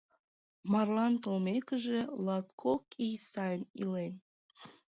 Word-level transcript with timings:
Марлан 0.71 1.13
толмекыже, 1.23 1.99
латкок 2.25 2.83
ий 3.07 3.15
сайын 3.31 3.63
илен. 3.81 4.13